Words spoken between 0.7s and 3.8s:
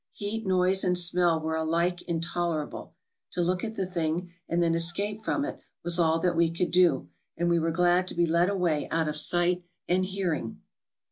and smell were alike intolerable. To look at